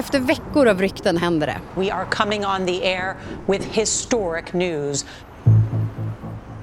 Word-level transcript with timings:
Efter 0.00 0.20
veckor 0.20 0.68
av 0.68 0.80
rykten 0.80 1.16
händer 1.16 1.46
det. 1.46 1.58
We 1.80 1.92
are 1.94 2.04
coming 2.10 2.46
on 2.46 2.66
the 2.66 2.94
air 2.94 3.16
with 3.46 3.68
historic 3.72 4.52
news. 4.52 5.06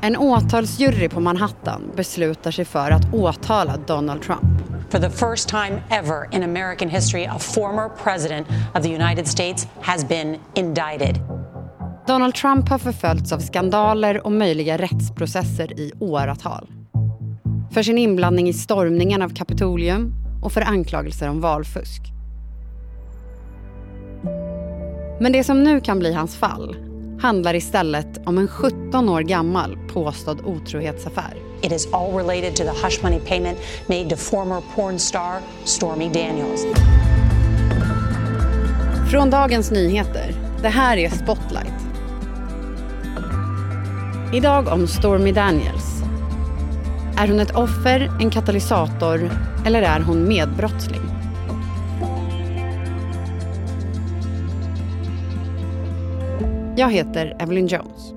En 0.02 0.18
åtalsjury 0.18 1.10
på 1.10 1.20
Manhattan 1.20 1.92
beslutar 1.96 2.52
sig 2.52 2.66
för 2.66 2.92
att 2.92 3.14
åtala 3.14 3.78
Donald 3.78 4.22
Trump. 4.22 4.62
For 4.90 5.00
the 5.00 5.10
first 5.10 5.50
time 5.50 5.82
ever 5.90 6.36
in 6.36 6.44
American 6.44 6.90
history, 6.90 7.26
a 7.26 7.40
former 7.40 7.90
president 8.04 8.48
of 8.76 8.84
the 8.84 8.96
United 8.96 9.28
States 9.28 9.68
has 9.82 10.08
been 10.08 10.40
indicted. 10.56 11.20
Donald 12.08 12.36
Trump 12.36 12.70
har 12.70 12.78
förföljts 12.78 13.32
av 13.32 13.40
skandaler 13.40 14.26
och 14.26 14.32
möjliga 14.32 14.78
rättsprocesser 14.78 15.80
i 15.80 15.92
åratal. 16.00 16.68
För 17.74 17.84
sin 17.84 17.98
inblandning 17.98 18.50
i 18.50 18.54
stormningen 18.54 19.22
av 19.22 19.30
Kapitolium 19.36 20.14
och 20.44 20.52
för 20.52 20.62
anklagelser 20.62 21.30
om 21.30 21.42
valfusk. 21.42 22.17
Men 25.20 25.32
det 25.32 25.44
som 25.44 25.64
nu 25.64 25.82
kan 25.82 26.00
bli 26.00 26.14
hans 26.14 26.36
fall 26.36 26.76
handlar 27.22 27.54
istället 27.54 28.28
om 28.28 28.38
en 28.38 28.48
17 28.48 29.10
år 29.10 29.22
gammal 29.22 29.78
påstådd 29.94 30.42
otrohetsaffär. 30.46 31.34
It 31.62 31.72
is 31.72 31.94
all 31.94 32.12
related 32.12 32.56
to 32.56 32.64
the 32.64 32.86
hush 32.86 33.04
money 33.04 33.20
payment 33.20 33.58
made 33.88 34.10
to 34.10 34.16
former 34.16 34.62
porn 34.76 35.00
star 35.00 35.42
Stormy 35.64 36.06
Daniels. 36.06 36.66
Från 39.12 39.30
Dagens 39.30 39.72
Nyheter. 39.72 40.34
Det 40.62 40.70
här 40.70 40.98
är 40.98 41.10
Spotlight. 41.10 41.74
Idag 44.34 44.68
om 44.68 44.88
Stormy 44.88 45.32
Daniels. 45.32 46.02
Är 47.18 47.28
hon 47.28 47.40
ett 47.40 47.56
offer, 47.56 48.12
en 48.22 48.30
katalysator 48.30 49.32
eller 49.66 49.82
är 49.82 50.00
hon 50.00 50.28
medbrottsling? 50.28 51.17
Jag 56.80 56.92
heter 56.92 57.36
Evelyn 57.40 57.68
Jones. 57.68 58.14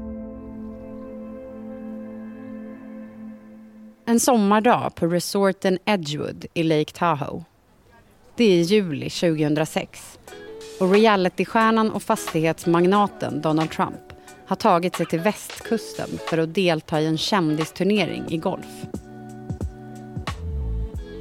En 4.06 4.20
sommardag 4.20 4.94
på 4.94 5.06
resorten 5.06 5.78
Edgewood 5.84 6.46
i 6.54 6.62
Lake 6.62 6.92
Tahoe. 6.92 7.44
Det 8.36 8.44
är 8.44 8.62
juli 8.62 9.10
2006 9.10 10.18
och 10.80 10.90
realitystjärnan 10.90 11.90
och 11.90 12.02
fastighetsmagnaten 12.02 13.40
Donald 13.40 13.70
Trump 13.70 14.12
har 14.46 14.56
tagit 14.56 14.96
sig 14.96 15.06
till 15.06 15.20
västkusten 15.20 16.08
för 16.28 16.38
att 16.38 16.54
delta 16.54 17.00
i 17.00 17.06
en 17.06 17.18
kändisturnering 17.18 18.24
i 18.28 18.36
golf. 18.36 18.86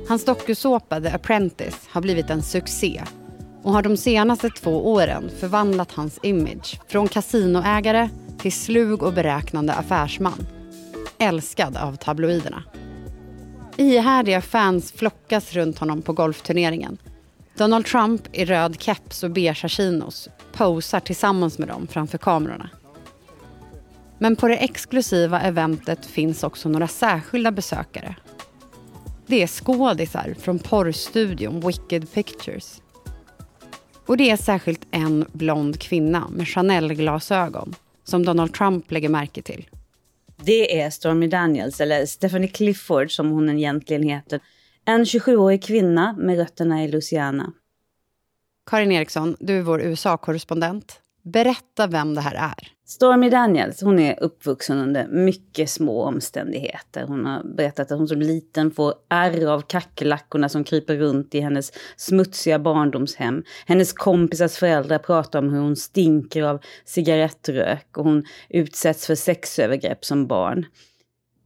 Hans 0.08 0.26
dokusåpa 0.26 1.02
The 1.02 1.10
Apprentice 1.10 1.88
har 1.90 2.02
blivit 2.02 2.30
en 2.30 2.42
succé 2.42 3.04
och 3.64 3.72
har 3.72 3.82
de 3.82 3.98
senaste 3.98 4.50
två 4.50 4.92
åren 4.92 5.30
förvandlat 5.40 5.92
hans 5.92 6.20
image 6.24 6.80
från 6.88 7.08
kasinoägare 7.08 8.10
till 8.38 8.52
slug 8.52 9.04
och 9.04 9.14
beräknande 9.14 9.74
affärsman. 9.74 10.48
Älskad 11.18 11.78
av 11.78 11.96
tabloiderna. 11.96 12.64
Ihärdiga 13.78 14.42
fans 14.42 14.92
flockas 14.92 15.54
runt 15.54 15.80
honom 15.80 16.02
på 16.02 16.14
golfturneringen. 16.14 16.98
Donald 17.58 17.86
Trump 17.86 18.22
i 18.32 18.46
röd 18.46 18.82
keps 18.82 19.24
och 19.24 19.32
beigea 19.32 19.70
chinos 19.70 20.30
posar 20.54 21.00
tillsammans 21.00 21.58
med 21.58 21.68
dem 21.68 21.88
framför 21.88 22.18
kamerorna. 22.18 22.70
Men 24.18 24.36
på 24.36 24.48
det 24.48 24.56
exklusiva 24.56 25.42
eventet 25.42 26.06
finns 26.06 26.44
också 26.44 26.70
några 26.70 26.88
särskilda 26.88 27.52
besökare. 27.52 28.16
Det 29.28 29.44
är 29.44 29.48
skådisar 29.48 30.36
från 30.40 30.60
porrstudion 30.60 31.68
Wicked 31.68 32.14
Pictures. 32.14 32.82
Och 34.10 34.18
det 34.18 34.32
är 34.32 34.38
särskilt 34.38 34.88
en 34.92 35.26
blond 35.32 35.80
kvinna 35.80 36.30
med 36.30 36.48
Chanel-glasögon 36.48 37.76
som 38.04 38.26
Donald 38.26 38.54
Trump 38.54 38.92
lägger 38.92 39.10
märke 39.10 39.42
till. 39.42 39.70
Det 40.38 40.82
är 40.82 40.90
Stormy 40.90 41.28
Daniels, 41.28 41.82
eller 41.82 42.06
Stephanie 42.06 42.48
Clifford 42.48 43.12
som 43.12 43.30
hon 43.30 43.50
egentligen 43.50 44.04
heter. 44.04 44.40
En 44.86 45.04
27-årig 45.04 45.64
kvinna 45.64 46.16
med 46.18 46.38
rötterna 46.38 46.84
i 46.84 46.88
Louisiana. 46.88 47.54
Karin 48.66 48.92
Eriksson, 48.92 49.36
du 49.40 49.58
är 49.58 49.62
vår 49.62 49.82
USA-korrespondent. 49.82 51.00
Berätta 51.34 51.88
vem 51.88 52.16
det 52.16 52.22
här 52.22 52.36
är. 52.36 52.68
Stormy 52.86 53.30
Daniels, 53.30 53.82
hon 53.82 54.00
är 54.00 54.24
uppvuxen 54.24 54.78
under 54.78 55.08
mycket 55.08 55.70
små 55.70 56.04
omständigheter. 56.04 57.04
Hon 57.08 57.26
har 57.26 57.44
berättat 57.44 57.92
att 57.92 57.98
hon 57.98 58.08
som 58.08 58.22
liten 58.22 58.72
får 58.72 58.94
ärr 59.10 59.46
av 59.46 59.62
kackerlackorna 59.62 60.50
som 60.50 60.64
kryper 60.64 60.96
runt 60.96 61.36
i 61.36 61.40
hennes 61.40 61.72
smutsiga 61.98 62.60
barndomshem. 62.60 63.44
Hennes 63.66 63.94
kompisars 63.94 64.58
föräldrar 64.58 64.98
pratar 64.98 65.40
om 65.40 65.50
hur 65.50 65.60
hon 65.60 65.76
stinker 65.76 66.44
av 66.44 66.62
cigarettrök 66.86 67.98
och 67.98 68.04
hon 68.04 68.26
utsätts 68.50 69.08
för 69.08 69.16
sexövergrepp 69.16 70.06
som 70.06 70.28
barn. 70.28 70.66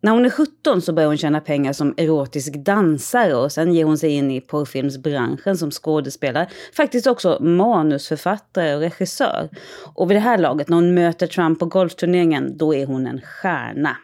När 0.03 0.11
hon 0.11 0.25
är 0.25 0.29
17 0.29 0.81
så 0.81 0.93
börjar 0.93 1.07
hon 1.07 1.17
tjäna 1.17 1.41
pengar 1.41 1.73
som 1.73 1.93
erotisk 1.97 2.53
dansare 2.53 3.35
och 3.35 3.51
sen 3.51 3.73
ger 3.73 3.85
hon 3.85 3.97
sig 3.97 4.09
in 4.09 4.31
i 4.31 4.41
porrfilmsbranschen 4.41 5.57
som 5.57 5.71
skådespelare. 5.71 6.47
Faktiskt 6.77 7.07
också 7.07 7.37
manusförfattare 7.41 8.75
och 8.75 8.81
regissör. 8.81 9.49
Och 9.95 10.09
vid 10.09 10.17
det 10.17 10.21
här 10.21 10.37
laget, 10.37 10.69
när 10.69 10.75
hon 10.75 10.93
möter 10.93 11.27
Trump 11.27 11.59
på 11.59 11.65
golfturneringen, 11.65 12.57
då 12.57 12.73
är 12.73 12.85
hon 12.85 13.07
en 13.07 13.21
stjärna. 13.21 13.97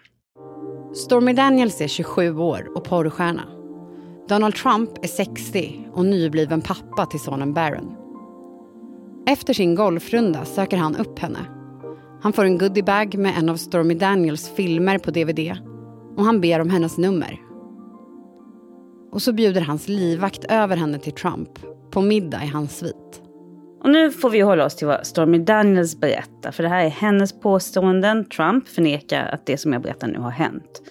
Stormy 0.96 1.34
Daniels 1.34 1.82
är 1.82 1.88
27 1.88 2.38
år 2.38 2.68
och 2.76 2.84
porrstjärna. 2.84 3.44
Donald 4.30 4.56
Trump 4.56 5.04
är 5.04 5.08
60 5.08 5.90
och 5.94 6.06
nybliven 6.06 6.62
pappa 6.62 7.06
till 7.06 7.20
sonen 7.20 7.54
Barron. 7.54 7.96
Efter 9.28 9.54
sin 9.54 9.76
golfrunda 9.76 10.46
söker 10.46 10.78
han 10.78 10.96
upp 10.96 11.20
henne. 11.20 11.40
Han 12.22 12.34
får 12.34 12.44
en 12.44 12.58
goodiebag 12.58 13.18
med 13.18 13.38
en 13.38 13.50
av 13.50 13.56
Stormy 13.56 13.94
Daniels 13.94 14.50
filmer 14.50 14.98
på 14.98 15.12
DVD 15.12 15.69
och 16.20 16.26
han 16.26 16.42
ber 16.42 16.60
om 16.60 16.70
hennes 16.70 16.98
nummer. 16.98 17.40
Och 19.12 19.22
så 19.22 19.34
bjuder 19.34 19.62
hans 19.62 19.88
livvakt 19.88 20.44
över 20.44 20.78
henne 20.78 21.00
till 21.00 21.14
Trump 21.14 21.50
på 21.92 22.02
middag 22.02 22.44
i 22.44 22.48
hans 22.48 22.78
svit. 22.78 23.22
Och 23.82 23.90
nu 23.90 24.12
får 24.12 24.30
vi 24.30 24.40
hålla 24.40 24.66
oss 24.66 24.76
till 24.76 24.88
vad 24.88 25.08
Stormy 25.08 25.38
Daniels 25.38 26.00
berättar, 26.00 26.52
för 26.52 26.64
det 26.64 26.70
här 26.70 26.86
är 26.86 26.90
hennes 26.90 27.40
påståenden. 27.40 28.26
Trump 28.26 28.68
förnekar 28.68 29.26
att 29.26 29.46
det 29.46 29.58
som 29.58 29.74
jag 29.74 29.82
berättar 29.82 30.08
nu 30.08 30.20
har 30.20 30.32
hänt. 30.32 30.82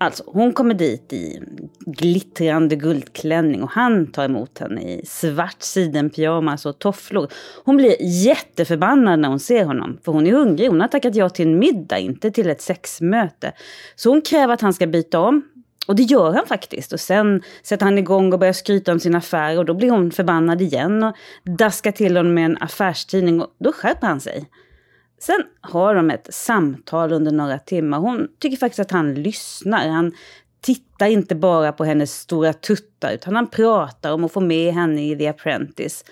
Alltså, 0.00 0.22
hon 0.26 0.52
kommer 0.52 0.74
dit 0.74 1.12
i 1.12 1.42
glittrande 1.86 2.76
guldklänning 2.76 3.62
och 3.62 3.70
han 3.70 4.06
tar 4.06 4.24
emot 4.24 4.58
henne 4.58 4.82
i 4.82 5.06
svart 5.06 5.62
sidenpyjamas 5.62 6.66
och 6.66 6.78
tofflor. 6.78 7.28
Hon 7.64 7.76
blir 7.76 7.96
jätteförbannad 8.00 9.18
när 9.18 9.28
hon 9.28 9.40
ser 9.40 9.64
honom, 9.64 9.98
för 10.04 10.12
hon 10.12 10.26
är 10.26 10.32
hungrig. 10.32 10.68
Hon 10.68 10.80
har 10.80 10.88
tackat 10.88 11.14
ja 11.14 11.28
till 11.28 11.48
en 11.48 11.58
middag, 11.58 11.98
inte 11.98 12.30
till 12.30 12.50
ett 12.50 12.60
sexmöte. 12.60 13.52
Så 13.96 14.10
hon 14.10 14.20
kräver 14.20 14.54
att 14.54 14.60
han 14.60 14.72
ska 14.72 14.86
byta 14.86 15.20
om. 15.20 15.42
Och 15.88 15.96
det 15.96 16.02
gör 16.02 16.32
han 16.32 16.46
faktiskt. 16.46 16.92
Och 16.92 17.00
sen 17.00 17.42
sätter 17.62 17.84
han 17.84 17.98
igång 17.98 18.32
och 18.32 18.38
börjar 18.38 18.52
skryta 18.52 18.92
om 18.92 19.00
sin 19.00 19.14
affär 19.14 19.58
och 19.58 19.64
då 19.64 19.74
blir 19.74 19.90
hon 19.90 20.10
förbannad 20.10 20.62
igen 20.62 21.02
och 21.02 21.16
daskar 21.44 21.92
till 21.92 22.16
honom 22.16 22.34
med 22.34 22.44
en 22.44 22.58
affärstidning 22.60 23.40
och 23.40 23.54
då 23.58 23.72
skärper 23.72 24.06
han 24.06 24.20
sig. 24.20 24.44
Sen 25.18 25.42
har 25.60 25.94
de 25.94 26.10
ett 26.10 26.34
samtal 26.34 27.12
under 27.12 27.32
några 27.32 27.58
timmar. 27.58 27.98
Hon 27.98 28.28
tycker 28.38 28.56
faktiskt 28.56 28.80
att 28.80 28.90
han 28.90 29.14
lyssnar. 29.14 29.88
Han 29.88 30.12
tittar 30.60 31.06
inte 31.06 31.34
bara 31.34 31.72
på 31.72 31.84
hennes 31.84 32.20
stora 32.20 32.52
tuttar 32.52 33.12
utan 33.12 33.36
han 33.36 33.50
pratar 33.50 34.12
om 34.12 34.24
att 34.24 34.32
få 34.32 34.40
med 34.40 34.74
henne 34.74 35.10
i 35.10 35.18
The 35.18 35.28
Apprentice. 35.28 36.04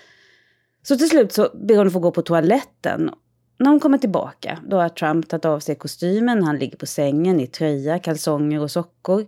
Så 0.83 0.97
till 0.97 1.09
slut 1.09 1.31
så 1.31 1.49
ber 1.53 1.77
hon 1.77 1.87
att 1.87 1.93
få 1.93 1.99
gå 1.99 2.11
på 2.11 2.21
toaletten. 2.21 3.11
När 3.59 3.69
hon 3.69 3.79
kommer 3.79 3.97
tillbaka 3.97 4.59
då 4.67 4.77
har 4.77 4.89
Trump 4.89 5.27
tagit 5.27 5.45
av 5.45 5.59
sig 5.59 5.75
kostymen. 5.75 6.43
Han 6.43 6.57
ligger 6.57 6.77
på 6.77 6.85
sängen 6.85 7.39
i 7.39 7.47
tröja, 7.47 7.99
kalsonger 7.99 8.61
och 8.61 8.71
sockor. 8.71 9.25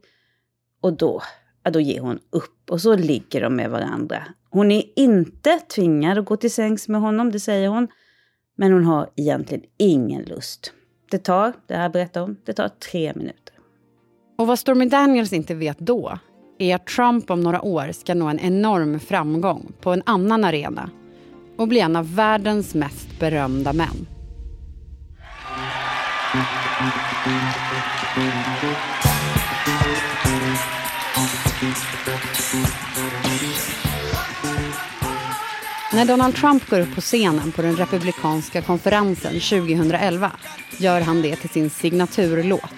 Och 0.82 0.94
då, 0.94 1.22
ja, 1.64 1.72
då 1.72 1.80
ger 1.80 2.02
hon 2.02 2.20
upp 2.30 2.72
och 2.72 2.82
så 2.82 2.96
ligger 2.96 3.42
de 3.42 3.56
med 3.56 3.70
varandra. 3.70 4.24
Hon 4.50 4.72
är 4.72 4.84
inte 4.96 5.60
tvingad 5.60 6.18
att 6.18 6.26
gå 6.26 6.38
till 6.38 6.52
sängs 6.52 6.88
med 6.88 7.02
honom, 7.02 7.32
det 7.32 7.40
säger 7.40 7.70
hon. 7.70 7.88
Men 8.60 8.72
hon 8.72 8.86
har 8.86 9.10
egentligen 9.16 9.64
ingen 9.78 10.24
lust. 10.24 10.74
Det 11.12 11.18
tar, 11.18 11.54
det 11.68 11.76
här 11.76 11.90
berättar 11.90 12.22
hon, 12.22 12.38
det 12.46 12.54
tar 12.54 12.68
tre 12.70 13.14
minuter. 13.16 13.56
Och 14.38 14.48
vad 14.48 14.60
Stormy 14.60 14.86
Daniels 14.86 15.34
inte 15.34 15.56
vet 15.56 15.80
då 15.80 16.20
är 16.58 16.76
att 16.76 16.88
Trump 16.88 17.32
om 17.32 17.42
några 17.42 17.62
år 17.62 17.92
ska 17.92 18.14
nå 18.14 18.28
en 18.28 18.40
enorm 18.40 19.00
framgång 19.00 19.72
på 19.82 19.94
en 19.94 20.04
annan 20.06 20.44
arena 20.44 20.90
och 21.58 21.68
bli 21.68 21.80
en 21.80 21.96
av 21.96 22.16
världens 22.16 22.76
mest 22.76 23.20
berömda 23.20 23.74
män. 23.74 24.08
När 35.94 36.06
Donald 36.06 36.36
Trump 36.36 36.70
går 36.70 36.80
upp 36.80 36.96
på 36.96 37.02
scenen 37.02 37.52
på 37.52 37.62
den 37.62 37.76
republikanska 37.76 38.62
konferensen 38.62 39.34
2011 39.34 40.32
gör 40.78 41.02
han 41.02 41.22
det 41.22 41.36
till 41.36 41.50
sin 41.50 41.70
signaturlåt. 41.70 42.74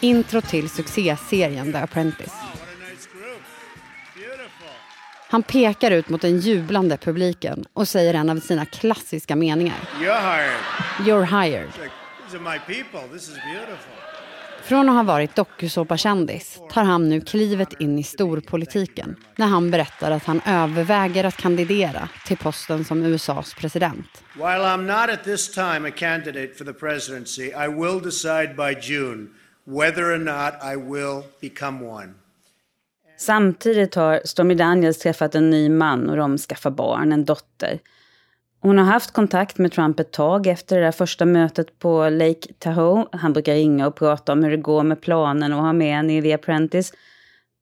Intro 0.00 0.40
till 0.40 0.70
succéserien 0.70 1.72
The 1.72 1.78
Apprentice. 1.78 2.32
Han 5.30 5.42
pekar 5.42 5.90
ut 5.90 6.08
mot 6.08 6.20
den 6.20 6.38
jublande 6.38 6.96
publiken 6.96 7.64
och 7.72 7.88
säger 7.88 8.14
en 8.14 8.30
av 8.30 8.40
sina 8.40 8.66
klassiska 8.66 9.36
meningar. 9.36 9.76
You're 10.00 10.20
hired. 10.20 10.60
You're 10.98 11.42
hired. 11.42 11.72
These 12.24 12.36
are 12.36 12.52
my 12.52 12.58
people. 12.58 13.08
This 13.12 13.28
is 13.28 13.34
beautiful. 13.34 13.97
Från 14.68 14.88
att 14.88 14.94
ha 14.94 15.02
varit 15.02 15.36
dokusåpakändis 15.36 16.60
tar 16.70 16.84
han 16.84 17.08
nu 17.08 17.20
klivet 17.20 17.80
in 17.80 17.98
i 17.98 18.02
storpolitiken 18.02 19.16
när 19.36 19.46
han 19.46 19.70
berättar 19.70 20.10
att 20.10 20.24
han 20.24 20.40
överväger 20.46 21.24
att 21.24 21.36
kandidera 21.36 22.08
till 22.26 22.36
posten 22.36 22.84
som 22.84 23.02
USAs 23.02 23.54
president. 23.54 24.06
While 24.34 24.44
I'm 24.44 24.82
not 24.86 25.10
at 25.10 25.24
this 25.24 25.54
time 25.54 25.88
a 25.88 25.92
candidate 25.96 26.54
for 26.54 26.64
the 26.64 26.72
presidency, 26.72 27.42
I 27.42 27.68
will 27.68 28.02
decide 28.02 28.54
by 28.56 28.92
June 28.92 29.26
whether 29.64 30.02
or 30.14 30.18
not 30.18 30.54
I 30.74 30.76
will 30.76 31.22
become 31.40 31.86
one. 31.86 32.14
Samtidigt 33.18 33.94
har 33.94 34.20
Stormy 34.24 34.54
Daniels 34.54 34.98
träffat 34.98 35.34
en 35.34 35.50
ny 35.50 35.68
man 35.68 36.10
och 36.10 36.16
de 36.16 36.38
skaffar 36.38 36.70
barn, 36.70 37.12
en 37.12 37.24
dotter. 37.24 37.78
Hon 38.60 38.78
har 38.78 38.84
haft 38.84 39.10
kontakt 39.10 39.58
med 39.58 39.72
Trump 39.72 40.00
ett 40.00 40.12
tag 40.12 40.46
efter 40.46 40.76
det 40.76 40.82
där 40.82 40.92
första 40.92 41.24
mötet 41.24 41.78
på 41.78 42.08
Lake 42.08 42.52
Tahoe. 42.58 43.06
Han 43.12 43.32
brukar 43.32 43.54
ringa 43.54 43.86
och 43.86 43.96
prata 43.96 44.32
om 44.32 44.44
hur 44.44 44.50
det 44.50 44.56
går 44.56 44.82
med 44.82 45.00
planen 45.00 45.52
och 45.52 45.62
ha 45.62 45.72
med 45.72 45.96
henne 45.96 46.18
i 46.18 46.22
The 46.22 46.32
Apprentice. 46.32 46.92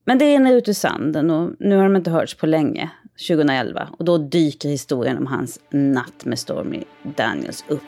Men 0.05 0.19
det 0.19 0.25
rinner 0.25 0.53
ut 0.53 0.69
ur 0.69 0.73
sanden 0.73 1.31
och 1.31 1.51
nu 1.59 1.77
har 1.77 1.83
de 1.83 1.97
inte 1.97 2.11
hörts 2.11 2.35
på 2.35 2.47
länge, 2.47 2.91
2011. 3.29 3.89
Och 3.99 4.05
då 4.05 4.19
dyker 4.19 4.69
historien 4.69 5.19
om 5.19 5.27
hans 5.27 5.61
natt 5.71 6.25
med 6.25 6.39
Stormy 6.39 6.85
Daniels 7.17 7.65
upp. 7.69 7.83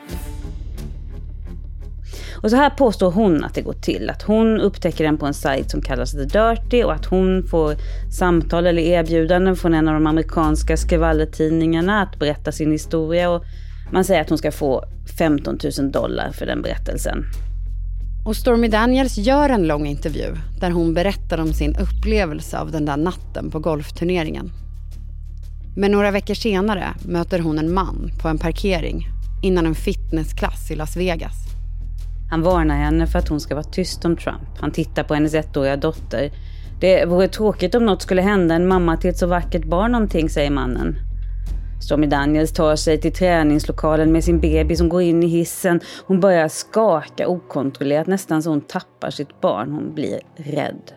Och 2.35 2.49
så 2.49 2.55
här 2.55 2.69
påstår 2.69 3.11
hon 3.11 3.43
att 3.43 3.53
det 3.53 3.61
går 3.61 3.73
till. 3.73 4.09
Att 4.09 4.21
hon 4.21 4.61
upptäcker 4.61 5.03
den 5.03 5.17
på 5.17 5.25
en 5.25 5.33
sajt 5.33 5.71
som 5.71 5.81
kallas 5.81 6.11
The 6.11 6.23
Dirty 6.23 6.83
och 6.83 6.93
att 6.93 7.05
hon 7.05 7.47
får 7.47 7.75
samtal 8.11 8.67
eller 8.67 8.81
erbjudanden 8.81 9.55
från 9.55 9.73
en 9.73 9.87
av 9.87 9.93
de 9.93 10.07
amerikanska 10.07 10.77
skvallertidningarna 10.77 12.01
att 12.01 12.19
berätta 12.19 12.51
sin 12.51 12.71
historia. 12.71 13.29
Och 13.29 13.43
man 13.91 14.03
säger 14.03 14.21
att 14.21 14.29
hon 14.29 14.37
ska 14.37 14.51
få 14.51 14.83
15 15.17 15.57
000 15.79 15.91
dollar 15.91 16.31
för 16.31 16.45
den 16.45 16.61
berättelsen. 16.61 17.25
Och 18.25 18.35
Stormy 18.35 18.67
Daniels 18.67 19.17
gör 19.17 19.49
en 19.49 19.67
lång 19.67 19.87
intervju 19.87 20.35
där 20.59 20.71
hon 20.71 20.93
berättar 20.93 21.37
om 21.37 21.53
sin 21.53 21.75
upplevelse 21.75 22.59
av 22.59 22.71
den 22.71 22.85
där 22.85 22.97
natten 22.97 23.51
på 23.51 23.59
golfturneringen. 23.59 24.51
Men 25.75 25.91
några 25.91 26.11
veckor 26.11 26.33
senare 26.33 26.87
möter 27.05 27.39
hon 27.39 27.59
en 27.59 27.73
man 27.73 28.11
på 28.21 28.27
en 28.27 28.37
parkering 28.37 29.07
innan 29.41 29.65
en 29.65 29.75
fitnessklass 29.75 30.71
i 30.71 30.75
Las 30.75 30.97
Vegas. 30.97 31.58
Han 32.29 32.41
varnar 32.41 32.75
henne 32.75 33.07
för 33.07 33.19
att 33.19 33.27
hon 33.27 33.39
ska 33.39 33.55
vara 33.55 33.63
tyst 33.63 34.05
om 34.05 34.17
Trump. 34.17 34.57
Han 34.59 34.71
tittar 34.71 35.03
på 35.03 35.13
hennes 35.13 35.33
ettåriga 35.33 35.77
dotter. 35.77 36.31
Det 36.79 37.05
vore 37.05 37.27
tråkigt 37.27 37.75
om 37.75 37.85
något 37.85 38.01
skulle 38.01 38.21
hända 38.21 38.55
en 38.55 38.67
mamma 38.67 38.97
till 38.97 39.09
ett 39.09 39.17
så 39.17 39.27
vackert 39.27 39.65
barn 39.65 39.91
någonting, 39.91 40.29
säger 40.29 40.51
mannen. 40.51 40.95
Stormy 41.81 42.07
Daniels 42.07 42.51
tar 42.51 42.75
sig 42.75 43.01
till 43.01 43.13
träningslokalen 43.13 44.11
med 44.11 44.23
sin 44.23 44.39
bebis. 44.39 44.77
som 44.77 44.89
går 44.89 45.01
in 45.01 45.23
i 45.23 45.27
hissen. 45.27 45.79
Hon 46.05 46.19
börjar 46.19 46.47
skaka 46.47 47.27
okontrollerat, 47.27 48.07
nästan 48.07 48.43
så 48.43 48.49
hon 48.49 48.61
tappar 48.61 49.09
sitt 49.09 49.41
barn. 49.41 49.71
Hon 49.71 49.93
blir 49.93 50.19
rädd. 50.35 50.91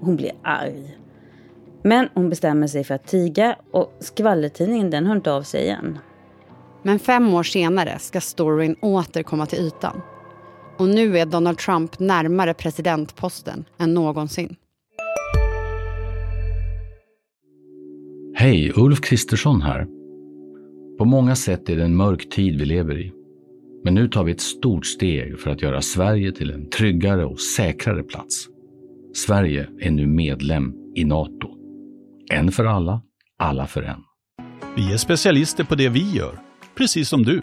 Hon 0.00 0.16
blir 0.16 0.32
arg. 0.42 0.98
Men 1.82 2.08
hon 2.14 2.30
bestämmer 2.30 2.66
sig 2.66 2.84
för 2.84 2.94
att 2.94 3.06
tiga 3.06 3.56
och 3.72 3.92
skvallertidningen 4.00 4.90
den 4.90 5.06
hör 5.06 5.16
inte 5.16 5.32
av 5.32 5.42
sig 5.42 5.62
igen. 5.62 5.98
Men 6.82 6.98
fem 6.98 7.34
år 7.34 7.42
senare 7.42 7.98
ska 7.98 8.20
storyn 8.20 8.74
åter 8.74 9.22
komma 9.22 9.46
till 9.46 9.58
ytan. 9.58 10.02
Och 10.78 10.88
nu 10.88 11.18
är 11.18 11.26
Donald 11.26 11.58
Trump 11.58 11.98
närmare 11.98 12.54
presidentposten 12.54 13.64
än 13.78 13.94
någonsin. 13.94 14.56
Hej, 18.34 18.72
Ulf 18.76 19.00
Kristersson 19.00 19.62
här. 19.62 19.86
På 20.98 21.04
många 21.04 21.36
sätt 21.36 21.68
är 21.68 21.76
det 21.76 21.84
en 21.84 21.96
mörk 21.96 22.30
tid 22.30 22.58
vi 22.58 22.64
lever 22.64 23.00
i. 23.00 23.12
Men 23.84 23.94
nu 23.94 24.08
tar 24.08 24.24
vi 24.24 24.32
ett 24.32 24.40
stort 24.40 24.86
steg 24.86 25.40
för 25.40 25.50
att 25.50 25.62
göra 25.62 25.82
Sverige 25.82 26.32
till 26.32 26.50
en 26.50 26.70
tryggare 26.70 27.24
och 27.24 27.40
säkrare 27.40 28.02
plats. 28.02 28.46
Sverige 29.14 29.68
är 29.80 29.90
nu 29.90 30.06
medlem 30.06 30.74
i 30.94 31.04
Nato. 31.04 31.48
En 32.32 32.52
för 32.52 32.64
alla, 32.64 33.02
alla 33.38 33.66
för 33.66 33.82
en. 33.82 34.00
Vi 34.76 34.92
är 34.92 34.96
specialister 34.96 35.64
på 35.64 35.74
det 35.74 35.88
vi 35.88 36.10
gör, 36.10 36.38
precis 36.74 37.08
som 37.08 37.22
du. 37.22 37.42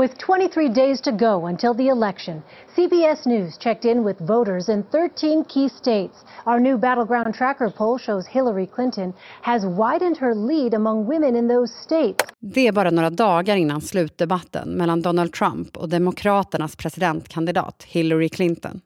With 0.00 0.16
23 0.16 0.70
days 0.70 1.00
to 1.02 1.12
go 1.12 1.46
until 1.46 1.74
the 1.74 1.88
election, 1.88 2.42
CBS 2.76 3.26
News 3.26 3.58
checked 3.58 3.84
in 3.84 4.02
with 4.02 4.18
voters 4.26 4.68
in 4.68 4.82
13 4.82 5.44
key 5.44 5.68
states. 5.68 6.24
Our 6.46 6.60
new 6.60 6.78
Battleground 6.78 7.34
Tracker 7.34 7.70
poll 7.70 7.98
shows 7.98 8.26
Hillary 8.26 8.66
Clinton 8.66 9.12
has 9.42 9.62
widened 9.66 10.16
her 10.16 10.34
lead 10.34 10.74
among 10.74 11.06
women 11.06 11.36
in 11.36 11.48
those 11.48 11.72
states. 11.84 12.24
Det 12.40 12.66
är 12.66 12.72
bara 12.72 12.90
några 12.90 13.10
dagar 13.10 13.56
innan 13.56 13.80
slutdebatten 13.80 14.68
mellan 14.68 15.02
Donald 15.02 15.32
Trump 15.32 15.76
och 15.76 15.88
Demokraternas 15.88 16.76
presidentkandidat 16.76 17.82
Hillary 17.88 18.28
Clinton. 18.28 18.80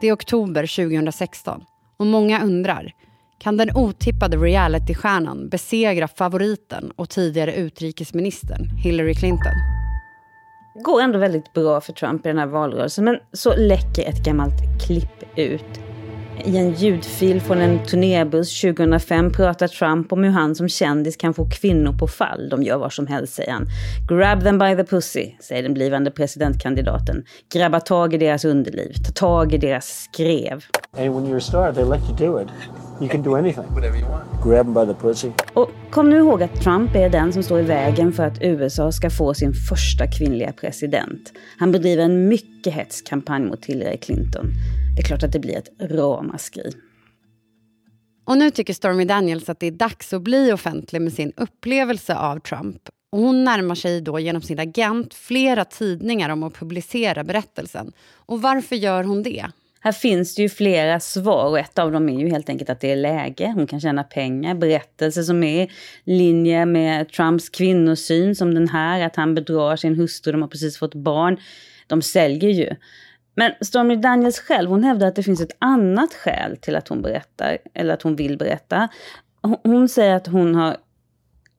Det 0.00 0.08
är 0.08 0.14
oktober 0.14 0.90
2016 0.90 1.64
och 1.96 2.06
många 2.06 2.44
undrar 2.44 2.92
kan 3.38 3.56
den 3.56 3.76
otippade 3.76 4.36
realitystjärnan 4.36 5.48
besegra 5.48 6.08
favoriten 6.08 6.92
och 6.96 7.08
tidigare 7.08 7.54
utrikesministern 7.54 8.68
Hillary 8.84 9.14
Clinton? 9.14 9.52
Det 10.74 10.82
går 10.82 11.00
ändå 11.00 11.18
väldigt 11.18 11.52
bra 11.52 11.80
för 11.80 11.92
Trump 11.92 12.26
i 12.26 12.28
den 12.28 12.38
här 12.38 12.46
valrörelsen 12.46 13.04
men 13.04 13.18
så 13.32 13.56
läcker 13.56 14.08
ett 14.08 14.24
gammalt 14.24 14.86
klipp 14.86 15.38
ut 15.38 15.80
i 16.44 16.56
en 16.56 16.72
ljudfil 16.72 17.40
från 17.40 17.58
en 17.58 17.86
turnébuss 17.86 18.60
2005 18.60 19.32
pratar 19.32 19.68
Trump 19.68 20.12
om 20.12 20.24
hur 20.24 20.30
han 20.30 20.54
som 20.54 20.68
kändis 20.68 21.16
kan 21.16 21.34
få 21.34 21.48
kvinnor 21.50 21.92
på 21.92 22.06
fall. 22.06 22.48
De 22.48 22.62
gör 22.62 22.78
vad 22.78 22.92
som 22.92 23.06
helst, 23.06 23.34
säger 23.34 23.52
han. 23.52 23.66
Grab 24.08 24.42
them 24.42 24.58
by 24.58 24.76
the 24.76 24.84
pussy, 24.84 25.30
säger 25.40 25.62
den 25.62 25.74
blivande 25.74 26.10
presidentkandidaten. 26.10 27.24
Grabba 27.52 27.80
tag 27.80 28.14
i 28.14 28.18
deras 28.18 28.44
underliv, 28.44 28.92
ta 29.06 29.12
tag 29.12 29.54
i 29.54 29.58
deras 29.58 29.86
skrev. 29.86 30.64
And 30.98 31.14
when 31.14 31.26
you're 31.26 31.36
a 31.36 31.40
star, 31.40 31.72
they 31.72 31.84
let 31.84 32.00
you 32.08 32.16
do 32.16 32.40
it. 32.40 32.48
You 33.00 33.08
can 33.08 33.22
do 33.22 33.36
anything. 33.36 33.64
Whatever 33.74 33.98
you 33.98 34.08
want. 34.08 34.42
Grab 34.42 34.66
them 34.66 34.74
by 34.74 34.92
the 34.92 35.00
pussy. 35.00 35.32
Och 35.54 35.70
kom 35.90 36.10
nu 36.10 36.16
ihåg 36.16 36.42
att 36.42 36.60
Trump 36.60 36.94
är 36.94 37.08
den 37.10 37.32
som 37.32 37.42
står 37.42 37.60
i 37.60 37.62
vägen 37.62 38.12
för 38.12 38.22
att 38.22 38.42
USA 38.42 38.92
ska 38.92 39.10
få 39.10 39.34
sin 39.34 39.52
första 39.52 40.06
kvinnliga 40.06 40.52
president. 40.52 41.32
Han 41.58 41.72
bedriver 41.72 42.04
en 42.04 42.28
mycket 42.28 42.74
hets 42.74 43.02
kampanj 43.02 43.44
mot 43.44 43.64
Hillary 43.64 43.96
Clinton. 43.96 44.46
Det 44.96 45.02
är 45.02 45.06
klart 45.06 45.22
att 45.22 45.32
det 45.32 45.38
blir 45.38 45.56
ett 45.56 45.90
ramaskri. 45.90 46.72
Och 48.24 48.38
nu 48.38 48.50
tycker 48.50 48.74
Stormy 48.74 49.04
Daniels 49.04 49.48
att 49.48 49.60
det 49.60 49.66
är 49.66 49.70
dags 49.70 50.12
att 50.12 50.22
bli 50.22 50.52
offentlig 50.52 51.02
med 51.02 51.12
sin 51.12 51.32
upplevelse 51.36 52.16
av 52.16 52.40
Trump. 52.40 52.88
Och 53.12 53.18
hon 53.18 53.44
närmar 53.44 53.74
sig 53.74 54.00
då 54.00 54.18
genom 54.18 54.42
sin 54.42 54.58
agent 54.58 55.14
flera 55.14 55.64
tidningar 55.64 56.28
om 56.30 56.42
att 56.42 56.54
publicera 56.54 57.24
berättelsen. 57.24 57.92
Och 58.14 58.42
varför 58.42 58.76
gör 58.76 59.04
hon 59.04 59.22
det? 59.22 59.46
Här 59.88 59.92
finns 59.92 60.34
det 60.34 60.42
ju 60.42 60.48
flera 60.48 61.00
svar 61.00 61.46
och 61.46 61.58
ett 61.58 61.78
av 61.78 61.92
dem 61.92 62.08
är 62.08 62.20
ju 62.20 62.28
helt 62.28 62.48
enkelt 62.48 62.70
att 62.70 62.80
det 62.80 62.92
är 62.92 62.96
läge. 62.96 63.52
Hon 63.54 63.66
kan 63.66 63.80
tjäna 63.80 64.04
pengar. 64.04 64.54
Berättelser 64.54 65.22
som 65.22 65.42
är 65.42 65.62
i 65.62 65.70
linje 66.04 66.66
med 66.66 67.08
Trumps 67.08 67.48
kvinnosyn 67.48 68.34
som 68.34 68.54
den 68.54 68.68
här, 68.68 69.06
att 69.06 69.16
han 69.16 69.34
bedrar 69.34 69.76
sin 69.76 69.96
hustru, 69.96 70.32
de 70.32 70.42
har 70.42 70.48
precis 70.48 70.78
fått 70.78 70.94
barn. 70.94 71.38
De 71.86 72.02
säljer 72.02 72.50
ju. 72.50 72.74
Men 73.34 73.52
Stormy 73.60 73.96
Daniels 73.96 74.38
själv, 74.38 74.70
hon 74.70 74.84
hävdar 74.84 75.06
att 75.06 75.16
det 75.16 75.22
finns 75.22 75.40
ett 75.40 75.56
annat 75.58 76.14
skäl 76.14 76.56
till 76.56 76.76
att 76.76 76.88
hon 76.88 77.02
berättar, 77.02 77.58
eller 77.74 77.94
att 77.94 78.02
hon 78.02 78.16
vill 78.16 78.38
berätta. 78.38 78.88
Hon 79.62 79.88
säger 79.88 80.14
att 80.14 80.26
hon 80.26 80.54
har 80.54 80.76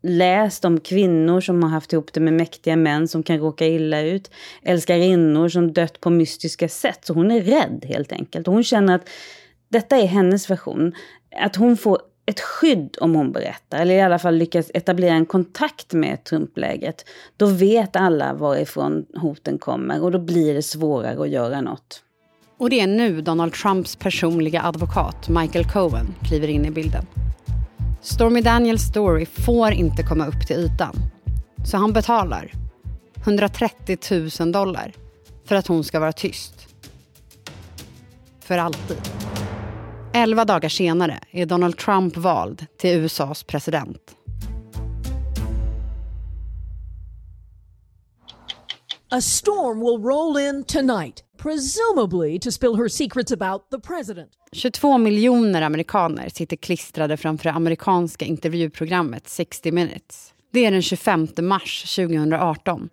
läst 0.01 0.65
om 0.65 0.79
kvinnor 0.79 1.41
som 1.41 1.63
har 1.63 1.69
haft 1.69 1.93
ihop 1.93 2.13
det 2.13 2.19
med 2.19 2.33
mäktiga 2.33 2.75
män 2.75 3.07
som 3.07 3.23
kan 3.23 3.37
råka 3.37 3.67
illa 3.67 4.01
ut. 4.01 4.31
Älskarinnor 4.63 5.49
som 5.49 5.73
dött 5.73 5.99
på 6.01 6.09
mystiska 6.09 6.69
sätt. 6.69 7.05
Så 7.05 7.13
hon 7.13 7.31
är 7.31 7.41
rädd 7.41 7.85
helt 7.89 8.11
enkelt. 8.11 8.47
Och 8.47 8.53
hon 8.53 8.63
känner 8.63 8.95
att 8.95 9.09
detta 9.69 9.97
är 9.97 10.07
hennes 10.07 10.49
version. 10.49 10.93
Att 11.41 11.55
hon 11.55 11.77
får 11.77 11.99
ett 12.25 12.39
skydd 12.39 12.97
om 13.01 13.15
hon 13.15 13.31
berättar, 13.31 13.79
eller 13.79 13.95
i 13.95 14.01
alla 14.01 14.19
fall 14.19 14.35
lyckas 14.35 14.71
etablera 14.73 15.13
en 15.13 15.25
kontakt 15.25 15.93
med 15.93 16.23
Trumpläget, 16.23 17.05
då 17.37 17.45
vet 17.45 17.95
alla 17.95 18.33
varifrån 18.33 19.05
hoten 19.15 19.57
kommer 19.57 20.03
och 20.03 20.11
då 20.11 20.19
blir 20.19 20.53
det 20.53 20.61
svårare 20.61 21.21
att 21.21 21.29
göra 21.29 21.61
något. 21.61 22.03
Och 22.57 22.69
det 22.69 22.79
är 22.79 22.87
nu 22.87 23.21
Donald 23.21 23.53
Trumps 23.53 23.95
personliga 23.95 24.61
advokat 24.61 25.29
Michael 25.29 25.65
Cohen 25.65 26.07
kliver 26.27 26.47
in 26.47 26.65
i 26.65 26.71
bilden. 26.71 27.05
Stormy 28.01 28.41
Daniels 28.41 28.81
story 28.81 29.25
får 29.25 29.71
inte 29.71 30.03
komma 30.03 30.27
upp 30.27 30.47
till 30.47 30.55
ytan. 30.55 30.95
Så 31.65 31.77
han 31.77 31.93
betalar 31.93 32.51
130 33.23 33.97
000 34.39 34.51
dollar 34.51 34.93
för 35.45 35.55
att 35.55 35.67
hon 35.67 35.83
ska 35.83 35.99
vara 35.99 36.11
tyst. 36.11 36.67
för 38.39 38.57
alltid. 38.57 38.97
Elva 40.13 40.45
dagar 40.45 40.69
senare 40.69 41.19
är 41.31 41.45
Donald 41.45 41.77
Trump 41.77 42.17
vald 42.17 42.65
till 42.77 42.89
USAs 42.89 43.43
president. 43.43 44.15
A 49.11 49.21
storm 49.21 49.79
will 49.79 49.97
roll 50.03 50.37
in 50.37 50.63
tonight, 50.63 51.23
presumably 51.37 52.39
to 52.39 52.51
spill 52.51 52.75
her 52.75 52.87
secrets 52.87 53.31
about 53.31 53.69
the 53.71 53.79
president. 53.79 54.29
22 54.51 54.97
miljoner 54.97 55.61
amerikaner 55.61 56.29
sitter 56.29 56.55
klistrade 56.55 57.17
framför 57.17 57.43
det 57.43 57.51
amerikanska 57.51 58.25
intervjuprogrammet 58.25 59.27
60 59.27 59.71
minutes. 59.71 60.33
Det 60.51 60.65
är 60.65 60.71
den 60.71 60.81
25 60.81 61.27
mars 61.41 61.95
2018 61.95 62.89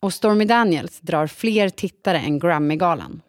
och 0.00 0.12
Stormy 0.12 0.44
Daniels 0.44 1.00
drar 1.00 1.26
fler 1.26 1.68
tittare 1.68 2.18
än 2.18 2.38
Grammy-galan. 2.38 3.22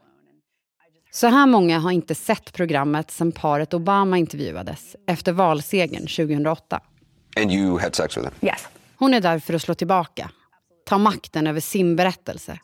Så 1.12 1.28
här 1.28 1.46
många 1.48 1.80
har 1.80 1.92
inte 1.92 2.16
sett 2.16 2.54
programmet 2.54 3.12
sedan 3.12 3.32
paret 3.32 3.74
Obama 3.74 4.18
intervjuades 4.18 4.96
efter 5.08 5.32
valsegern 5.32 6.08
2008. 6.08 6.80
And 7.38 7.52
you 7.52 7.80
had 7.80 7.96
sex 7.96 8.18
with 8.18 8.28
him? 8.28 8.50
Yes. 8.50 8.68
Hon 8.98 9.14
är 9.14 9.22
där 9.22 9.40
för 9.40 9.54
att 9.54 9.62
slå 9.62 9.74
tillbaka, 9.74 10.32
ta 10.92 10.98
makten 10.98 11.48
över 11.48 11.60
sin 11.60 11.96
berättelse. 11.96 12.60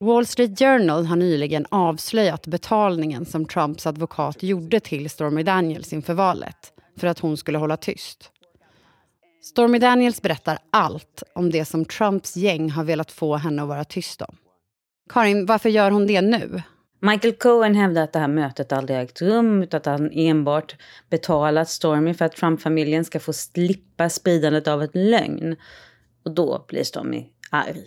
Wall 0.00 0.26
Street 0.26 0.58
Journal 0.58 1.06
har 1.06 1.16
nyligen 1.16 1.66
avslöjat 1.68 2.46
betalningen 2.46 3.26
som 3.26 3.46
Trumps 3.46 3.86
advokat 3.86 4.42
gjorde 4.42 4.80
till 4.80 5.10
Stormy 5.10 5.42
Daniels 5.42 5.92
inför 5.92 6.14
valet 6.14 6.72
för 6.98 7.06
att 7.06 7.18
hon 7.18 7.36
skulle 7.36 7.58
hålla 7.58 7.76
tyst. 7.76 8.30
Stormy 9.42 9.78
Daniels 9.78 10.22
berättar 10.22 10.58
allt 10.70 11.22
om 11.34 11.50
det 11.50 11.64
som 11.64 11.84
Trumps 11.84 12.36
gäng 12.36 12.70
har 12.70 12.84
velat 12.84 13.12
få 13.12 13.36
henne 13.36 13.62
att 13.62 13.68
vara 13.68 13.84
tyst 13.84 14.22
om. 14.22 14.36
Karin, 15.08 15.46
varför 15.46 15.68
gör 15.68 15.90
hon 15.90 16.06
det 16.06 16.20
nu? 16.20 16.62
Michael 17.00 17.34
Cohen 17.34 17.74
hävdar 17.74 18.02
att 18.02 18.12
det 18.12 18.18
här 18.18 18.28
mötet 18.28 18.72
aldrig 18.72 18.98
ägt 18.98 19.22
rum 19.22 19.62
utan 19.62 19.78
att 19.78 19.86
han 19.86 20.10
enbart 20.12 20.76
betalat 21.10 21.68
Stormy 21.68 22.14
för 22.14 22.24
att 22.24 22.36
Trump-familjen 22.36 23.04
ska 23.04 23.20
få 23.20 23.32
slippa 23.32 24.08
spridandet 24.08 24.68
av 24.68 24.82
ett 24.82 24.94
lögn. 24.94 25.56
Och 26.24 26.34
då 26.34 26.64
blir 26.68 26.84
Stormy 26.84 27.31
arg. 27.52 27.84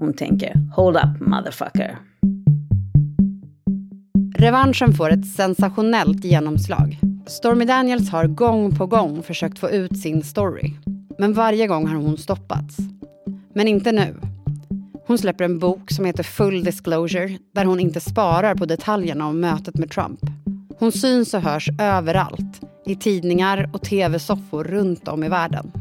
Hon 0.00 0.14
tänker 0.14 0.54
“Hold 0.76 0.96
up 0.96 1.20
motherfucker”. 1.20 1.98
Revanschen 4.38 4.92
får 4.92 5.10
ett 5.10 5.26
sensationellt 5.26 6.24
genomslag. 6.24 6.98
Stormy 7.26 7.64
Daniels 7.64 8.10
har 8.10 8.26
gång 8.26 8.76
på 8.76 8.86
gång 8.86 9.22
försökt 9.22 9.58
få 9.58 9.70
ut 9.70 9.98
sin 9.98 10.22
story. 10.22 10.72
Men 11.18 11.32
varje 11.32 11.66
gång 11.66 11.86
har 11.86 11.96
hon 11.96 12.16
stoppats. 12.16 12.76
Men 13.54 13.68
inte 13.68 13.92
nu. 13.92 14.14
Hon 15.06 15.18
släpper 15.18 15.44
en 15.44 15.58
bok 15.58 15.90
som 15.90 16.04
heter 16.04 16.22
Full 16.22 16.64
Disclosure 16.64 17.38
där 17.54 17.64
hon 17.64 17.80
inte 17.80 18.00
sparar 18.00 18.54
på 18.54 18.64
detaljerna 18.64 19.26
om 19.26 19.40
mötet 19.40 19.78
med 19.78 19.90
Trump. 19.90 20.20
Hon 20.78 20.92
syns 20.92 21.34
och 21.34 21.42
hörs 21.42 21.68
överallt. 21.80 22.60
I 22.86 22.96
tidningar 22.96 23.70
och 23.72 23.82
tv-soffor 23.82 24.64
runt 24.64 25.08
om 25.08 25.24
i 25.24 25.28
världen 25.28 25.72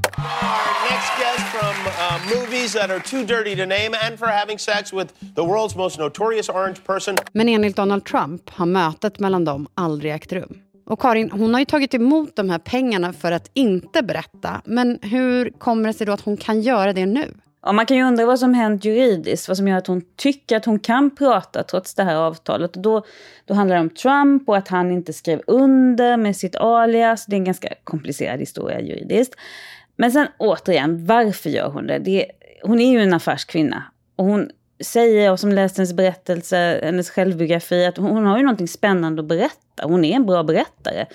next 0.97 1.17
guest 1.19 1.45
from 1.55 1.75
uh, 1.87 2.39
movies 2.39 2.73
that 2.73 2.89
are 2.89 2.99
too 2.99 3.23
dirty 3.25 3.55
to 3.55 3.65
name 3.65 3.91
and 4.05 4.19
for 4.19 4.27
having 4.27 4.59
sex 4.59 4.93
with 4.93 5.09
the 5.35 5.41
world's 5.41 5.77
most 5.77 5.99
notorious 5.99 6.49
orange 6.49 6.83
person. 6.85 7.15
Men 7.31 7.49
enligt 7.49 7.75
Donald 7.75 8.05
Trump 8.05 8.49
har 8.49 8.65
mötet 8.65 9.19
mellan 9.19 9.45
dem 9.45 9.67
aldrig 9.75 10.13
ägt 10.13 10.31
rum. 10.31 10.61
Och 10.85 10.99
Karin, 10.99 11.31
hon 11.31 11.53
har 11.53 11.61
ju 11.61 11.65
tagit 11.65 11.93
emot 11.93 12.35
de 12.35 12.49
här 12.49 12.59
pengarna 12.59 13.13
för 13.13 13.31
att 13.31 13.51
inte 13.53 14.03
berätta. 14.03 14.61
Men 14.65 14.99
hur 15.01 15.49
kommer 15.49 15.87
det 15.87 15.93
sig 15.93 16.07
då 16.07 16.13
att 16.13 16.21
hon 16.21 16.37
kan 16.37 16.61
göra 16.61 16.93
det 16.93 17.05
nu? 17.05 17.33
Ja, 17.65 17.71
man 17.71 17.85
kan 17.85 17.97
ju 17.97 18.03
undra 18.03 18.25
vad 18.25 18.39
som 18.39 18.53
hänt 18.53 18.85
juridiskt, 18.85 19.47
vad 19.47 19.57
som 19.57 19.67
gör 19.67 19.77
att 19.77 19.87
hon 19.87 20.01
tycker 20.15 20.57
att 20.57 20.65
hon 20.65 20.79
kan 20.79 21.15
prata 21.15 21.63
trots 21.63 21.95
det 21.95 22.03
här 22.03 22.15
avtalet. 22.15 22.75
Och 22.75 22.81
då, 22.81 23.05
då 23.45 23.53
handlar 23.53 23.75
det 23.75 23.81
om 23.81 23.89
Trump 23.89 24.49
och 24.49 24.57
att 24.57 24.67
han 24.67 24.91
inte 24.91 25.13
skrev 25.13 25.41
under 25.47 26.17
med 26.17 26.35
sitt 26.35 26.55
alias. 26.55 27.25
Det 27.25 27.35
är 27.35 27.37
en 27.37 27.43
ganska 27.43 27.69
komplicerad 27.83 28.39
historia 28.39 28.81
juridiskt. 28.81 29.35
Men 29.97 30.11
sen 30.11 30.27
återigen, 30.37 31.05
varför 31.05 31.49
gör 31.49 31.69
hon 31.69 31.87
det? 31.87 31.99
det 31.99 32.25
hon 32.63 32.79
är 32.79 32.91
ju 32.91 32.99
en 32.99 33.13
affärskvinna. 33.13 33.83
Och 34.15 34.25
hon 34.25 34.49
säger, 34.79 35.31
och 35.31 35.39
som 35.39 35.51
läst 35.51 35.77
hennes 35.77 35.93
berättelse, 35.93 36.79
hennes 36.83 37.09
självbiografi, 37.09 37.85
att 37.85 37.97
hon 37.97 38.25
har 38.25 38.37
ju 38.37 38.43
någonting 38.43 38.67
spännande 38.67 39.21
att 39.21 39.27
berätta. 39.27 39.83
Hon 39.83 40.05
är 40.05 40.15
en 40.15 40.25
bra 40.25 40.43
berättare. 40.43 41.05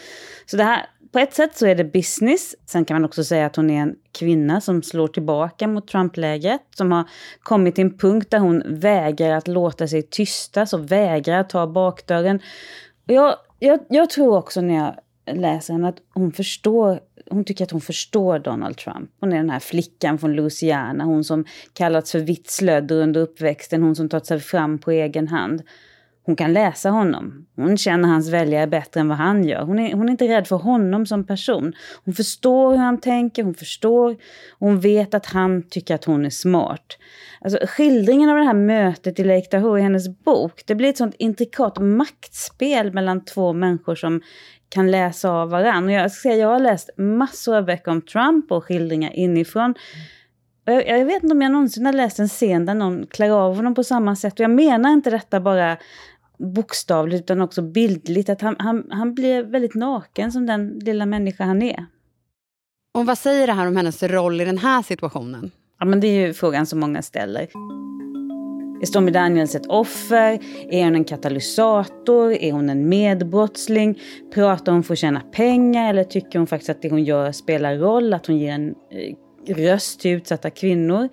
Så 0.46 0.56
det 0.56 0.64
här, 0.64 0.86
på 1.12 1.18
ett 1.18 1.34
sätt 1.34 1.56
så 1.56 1.66
är 1.66 1.74
det 1.74 1.84
business. 1.84 2.54
Sen 2.66 2.84
kan 2.84 2.94
man 2.94 3.04
också 3.04 3.24
säga 3.24 3.46
att 3.46 3.56
hon 3.56 3.70
är 3.70 3.82
en 3.82 3.96
kvinna 4.12 4.60
som 4.60 4.82
slår 4.82 5.08
tillbaka 5.08 5.68
mot 5.68 5.88
Trump-lägret. 5.88 6.62
Som 6.76 6.92
har 6.92 7.04
kommit 7.42 7.74
till 7.74 7.84
en 7.84 7.98
punkt 7.98 8.30
där 8.30 8.38
hon 8.38 8.62
vägrar 8.66 9.36
att 9.36 9.48
låta 9.48 9.88
sig 9.88 10.02
tystas 10.02 10.72
och 10.72 10.92
vägrar 10.92 11.40
att 11.40 11.50
ta 11.50 11.66
bakdörren. 11.66 12.40
Och 13.06 13.12
jag, 13.12 13.36
jag, 13.58 13.80
jag 13.88 14.10
tror 14.10 14.36
också 14.36 14.60
när 14.60 14.74
jag 14.74 14.94
läser 15.36 15.72
henne 15.72 15.88
att 15.88 15.98
hon 16.14 16.32
förstår 16.32 17.00
hon 17.32 17.44
tycker 17.44 17.64
att 17.64 17.70
hon 17.70 17.80
förstår 17.80 18.38
Donald 18.38 18.76
Trump. 18.76 19.10
Hon 19.20 19.32
är 19.32 19.36
den 19.36 19.50
här 19.50 19.60
flickan 19.60 20.18
från 20.18 20.32
Louisiana, 20.32 21.04
hon 21.04 21.24
som 21.24 21.44
kallats 21.72 22.12
för 22.12 22.18
vitslödder 22.18 22.96
under 22.96 23.20
uppväxten, 23.20 23.82
hon 23.82 23.96
som 23.96 24.08
tagit 24.08 24.26
sig 24.26 24.40
fram 24.40 24.78
på 24.78 24.90
egen 24.90 25.28
hand. 25.28 25.62
Hon 26.24 26.36
kan 26.36 26.52
läsa 26.52 26.90
honom. 26.90 27.46
Hon 27.56 27.78
känner 27.78 28.08
hans 28.08 28.28
väljare 28.28 28.66
bättre 28.66 29.00
än 29.00 29.08
vad 29.08 29.18
han 29.18 29.44
gör. 29.44 29.62
Hon 29.62 29.78
är, 29.78 29.94
hon 29.94 30.08
är 30.08 30.10
inte 30.10 30.28
rädd 30.28 30.46
för 30.46 30.56
honom 30.56 31.06
som 31.06 31.26
person. 31.26 31.72
Hon 32.04 32.14
förstår 32.14 32.70
hur 32.70 32.78
han 32.78 33.00
tänker, 33.00 33.42
hon 33.42 33.54
förstår. 33.54 34.16
Hon 34.58 34.80
vet 34.80 35.14
att 35.14 35.26
han 35.26 35.62
tycker 35.62 35.94
att 35.94 36.04
hon 36.04 36.26
är 36.26 36.30
smart. 36.30 36.98
Alltså, 37.40 37.58
skildringen 37.66 38.30
av 38.30 38.36
det 38.36 38.44
här 38.44 38.54
mötet 38.54 39.18
i 39.18 39.24
Lake 39.24 39.46
Tahoe 39.46 39.78
i 39.78 39.82
hennes 39.82 40.08
bok, 40.08 40.62
det 40.66 40.74
blir 40.74 40.88
ett 40.88 40.96
sånt 40.96 41.14
intrikat 41.18 41.78
maktspel 41.80 42.92
mellan 42.92 43.24
två 43.24 43.52
människor 43.52 43.94
som 43.94 44.20
kan 44.72 44.90
läsa 44.90 45.30
av 45.30 45.50
varandra. 45.50 45.92
Jag, 45.92 46.12
ska 46.12 46.28
säga, 46.28 46.36
jag 46.36 46.48
har 46.48 46.60
läst 46.60 46.90
massor 46.96 47.56
av 47.56 47.64
böcker 47.64 47.90
om 47.90 48.02
Trump 48.02 48.52
och 48.52 48.64
skildringar 48.64 49.12
inifrån. 49.12 49.74
Jag, 50.64 50.88
jag, 50.88 51.04
vet 51.04 51.22
inte 51.22 51.34
om 51.34 51.42
jag 51.42 51.52
någonsin 51.52 51.86
har 51.86 51.92
läst 51.92 52.18
en 52.18 52.28
scen 52.28 52.66
där 52.66 52.74
någon 52.74 53.06
klär 53.06 53.30
av 53.30 53.56
honom 53.56 53.74
på 53.74 53.84
samma 53.84 54.16
sätt. 54.16 54.32
Och 54.32 54.40
jag 54.40 54.50
menar 54.50 54.92
inte 54.92 55.10
detta 55.10 55.40
bara 55.40 55.76
bokstavligt 56.38 57.20
utan 57.20 57.40
också 57.40 57.62
bildligt. 57.62 58.28
Att 58.28 58.40
han, 58.40 58.56
han, 58.58 58.86
han 58.90 59.14
blir 59.14 59.42
väldigt 59.42 59.74
naken 59.74 60.32
som 60.32 60.46
den 60.46 60.68
lilla 60.68 61.06
människa 61.06 61.44
han 61.44 61.62
är. 61.62 61.86
Och 62.94 63.06
vad 63.06 63.18
säger 63.18 63.46
det 63.46 63.52
här 63.52 63.66
om 63.66 63.76
hennes 63.76 64.02
roll 64.02 64.40
i 64.40 64.44
den 64.44 64.58
här 64.58 64.82
situationen? 64.82 65.50
Ja, 65.78 65.86
men 65.86 66.00
det 66.00 66.06
är 66.06 66.26
ju 66.26 66.34
frågan 66.34 66.66
som 66.66 66.80
många 66.80 67.02
ställer. 67.02 67.46
Är 68.82 68.86
Stormy 68.86 69.10
Daniels 69.10 69.54
ett 69.54 69.66
offer? 69.66 70.38
Är 70.70 70.84
hon 70.84 70.94
en 70.94 71.04
katalysator? 71.04 72.32
Är 72.32 72.52
hon 72.52 72.70
en 72.70 72.88
medbrottsling? 72.88 73.98
Pratar 74.34 74.72
hon 74.72 74.82
för 74.82 74.92
att 74.94 74.98
tjäna 74.98 75.20
pengar 75.20 75.90
eller 75.90 76.04
tycker 76.04 76.38
hon 76.38 76.46
faktiskt 76.46 76.70
att 76.70 76.82
det 76.82 76.90
hon 76.90 77.04
gör 77.04 77.32
spelar 77.32 77.76
roll? 77.76 78.14
Att 78.14 78.26
hon 78.26 78.38
ger 78.38 78.52
en 78.52 78.68
eh, 78.68 79.54
röst 79.54 80.00
till 80.00 80.10
utsatta 80.10 80.50
kvinnor? 80.50 81.08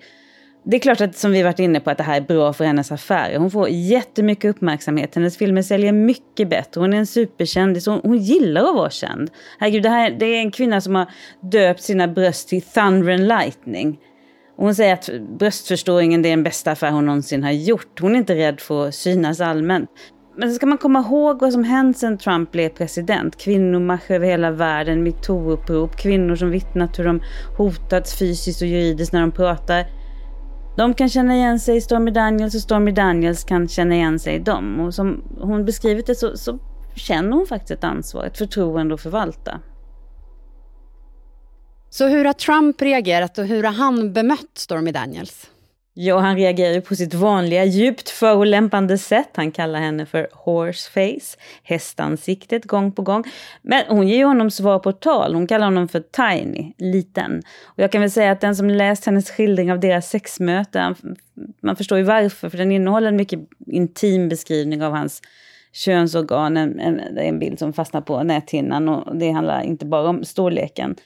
Det 0.64 0.76
är 0.76 0.80
klart 0.80 1.00
att 1.00 1.16
som 1.16 1.32
vi 1.32 1.42
varit 1.42 1.58
inne 1.58 1.80
på 1.80 1.90
att 1.90 1.98
det 1.98 2.04
här 2.04 2.16
är 2.16 2.26
bra 2.26 2.52
för 2.52 2.64
hennes 2.64 2.92
affärer. 2.92 3.38
Hon 3.38 3.50
får 3.50 3.68
jättemycket 3.68 4.50
uppmärksamhet. 4.50 5.14
Hennes 5.14 5.36
filmer 5.36 5.62
säljer 5.62 5.92
mycket 5.92 6.48
bättre. 6.48 6.80
Hon 6.80 6.92
är 6.92 6.98
en 6.98 7.06
superkändis. 7.06 7.86
Hon, 7.86 8.00
hon 8.02 8.18
gillar 8.18 8.64
att 8.64 8.74
vara 8.74 8.90
känd. 8.90 9.30
Herregud, 9.58 9.82
det, 9.82 9.88
här, 9.88 10.10
det 10.10 10.26
är 10.26 10.40
en 10.40 10.50
kvinna 10.50 10.80
som 10.80 10.94
har 10.94 11.06
döpt 11.40 11.82
sina 11.82 12.08
bröst 12.08 12.48
till 12.48 12.62
Thunder 12.62 13.12
and 13.12 13.28
Lightning 13.28 13.98
hon 14.60 14.74
säger 14.74 14.94
att 14.94 15.10
bröstförstoringen 15.38 16.24
är 16.24 16.30
den 16.30 16.42
bästa 16.42 16.70
affär 16.70 16.90
hon 16.90 17.06
någonsin 17.06 17.44
har 17.44 17.50
gjort. 17.50 18.00
Hon 18.00 18.14
är 18.14 18.18
inte 18.18 18.34
rädd 18.34 18.60
för 18.60 18.88
att 18.88 18.94
synas 18.94 19.40
allmänt. 19.40 19.90
Men 20.36 20.54
ska 20.54 20.66
man 20.66 20.78
komma 20.78 20.98
ihåg 20.98 21.40
vad 21.40 21.52
som 21.52 21.64
hänt 21.64 21.98
sedan 21.98 22.18
Trump 22.18 22.52
blev 22.52 22.68
president. 22.68 23.36
Kvinnomarscher 23.36 24.14
över 24.14 24.26
hela 24.26 24.50
världen, 24.50 25.06
metoo-upprop, 25.06 25.96
kvinnor 25.96 26.36
som 26.36 26.50
vittnat 26.50 26.98
hur 26.98 27.04
de 27.04 27.20
hotats 27.56 28.18
fysiskt 28.18 28.62
och 28.62 28.68
juridiskt 28.68 29.12
när 29.12 29.20
de 29.20 29.32
pratar. 29.32 29.86
De 30.76 30.94
kan 30.94 31.08
känna 31.08 31.34
igen 31.34 31.60
sig 31.60 31.76
i 31.76 31.80
Stormy 31.80 32.10
Daniels 32.10 32.54
och 32.54 32.60
Stormy 32.60 32.90
Daniels 32.90 33.44
kan 33.44 33.68
känna 33.68 33.94
igen 33.94 34.18
sig 34.18 34.34
i 34.34 34.38
dem. 34.38 34.80
Och 34.80 34.94
som 34.94 35.24
hon 35.40 35.64
beskrivit 35.64 36.06
det 36.06 36.14
så, 36.14 36.36
så 36.36 36.58
känner 36.94 37.36
hon 37.36 37.46
faktiskt 37.46 37.70
ett 37.70 37.84
ansvar, 37.84 38.24
ett 38.24 38.38
förtroende 38.38 38.94
att 38.94 39.00
förvalta. 39.00 39.60
Så 41.92 42.08
hur 42.08 42.24
har 42.24 42.32
Trump 42.32 42.82
reagerat 42.82 43.38
och 43.38 43.44
hur 43.44 43.62
har 43.62 43.72
han 43.72 44.12
bemött 44.12 44.50
Stormy 44.54 44.92
Daniels? 44.92 45.50
Ja, 45.94 46.18
han 46.18 46.36
reagerar 46.36 46.80
på 46.80 46.94
sitt 46.94 47.14
vanliga 47.14 47.64
djupt 47.64 48.08
förolämpande 48.08 48.98
sätt. 48.98 49.30
Han 49.34 49.52
kallar 49.52 49.80
henne 49.80 50.06
för 50.06 50.28
horseface, 50.32 51.38
hästansiktet, 51.62 52.64
gång 52.64 52.92
på 52.92 53.02
gång. 53.02 53.24
Men 53.62 53.84
hon 53.88 54.08
ger 54.08 54.24
honom 54.24 54.50
svar 54.50 54.78
på 54.78 54.92
tal. 54.92 55.34
Hon 55.34 55.46
kallar 55.46 55.66
honom 55.66 55.88
för 55.88 56.00
tiny, 56.00 56.72
liten. 56.78 57.42
Och 57.64 57.78
jag 57.78 57.92
kan 57.92 58.00
väl 58.00 58.10
säga 58.10 58.32
att 58.32 58.40
den 58.40 58.56
som 58.56 58.70
läst 58.70 59.06
hennes 59.06 59.30
skildring 59.30 59.72
av 59.72 59.80
deras 59.80 60.10
sexmöte, 60.10 60.94
man 61.62 61.76
förstår 61.76 61.98
ju 61.98 62.04
varför, 62.04 62.48
för 62.48 62.58
den 62.58 62.72
innehåller 62.72 63.08
en 63.08 63.16
mycket 63.16 63.40
intim 63.66 64.28
beskrivning 64.28 64.82
av 64.82 64.92
hans 64.92 65.22
könsorgan. 65.72 66.56
En, 66.56 66.80
en, 66.80 67.00
en 67.18 67.38
bild 67.38 67.58
som 67.58 67.72
fastnar 67.72 68.00
på 68.00 68.22
näthinnan 68.22 68.88
och 68.88 69.16
det 69.16 69.30
handlar 69.30 69.62
inte 69.62 69.86
bara 69.86 70.08
om 70.08 70.24
storleken. 70.24 70.96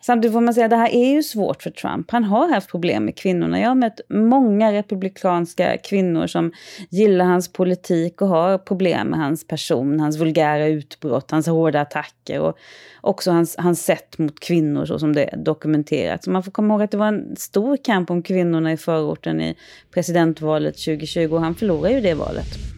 Samtidigt 0.00 0.32
får 0.32 0.40
man 0.40 0.54
säga 0.54 0.66
att 0.66 0.70
det 0.70 0.76
här 0.76 0.94
är 0.94 1.12
ju 1.12 1.22
svårt 1.22 1.62
för 1.62 1.70
Trump. 1.70 2.10
Han 2.10 2.24
har 2.24 2.48
haft 2.48 2.70
problem 2.70 3.04
med 3.04 3.16
kvinnorna. 3.16 3.60
Jag 3.60 3.68
har 3.68 3.74
mött 3.74 4.00
många 4.08 4.72
republikanska 4.72 5.76
kvinnor 5.76 6.26
som 6.26 6.52
gillar 6.90 7.24
hans 7.24 7.52
politik 7.52 8.22
och 8.22 8.28
har 8.28 8.58
problem 8.58 9.08
med 9.08 9.18
hans 9.18 9.46
person, 9.46 10.00
hans 10.00 10.16
vulgära 10.16 10.66
utbrott, 10.66 11.30
hans 11.30 11.46
hårda 11.46 11.80
attacker 11.80 12.40
och 12.40 12.58
också 13.00 13.30
hans, 13.30 13.56
hans 13.58 13.84
sätt 13.84 14.18
mot 14.18 14.40
kvinnor 14.40 14.84
så 14.84 14.98
som 14.98 15.12
det 15.12 15.24
är 15.32 15.36
dokumenterat. 15.36 16.24
Så 16.24 16.30
man 16.30 16.42
får 16.42 16.52
komma 16.52 16.74
ihåg 16.74 16.82
att 16.82 16.90
det 16.90 16.96
var 16.96 17.08
en 17.08 17.36
stor 17.36 17.76
kamp 17.76 18.10
om 18.10 18.22
kvinnorna 18.22 18.72
i 18.72 18.76
förorten 18.76 19.40
i 19.40 19.56
presidentvalet 19.94 20.74
2020 20.74 21.28
och 21.32 21.40
han 21.40 21.54
förlorade 21.54 21.94
ju 21.94 22.00
det 22.00 22.14
valet. 22.14 22.77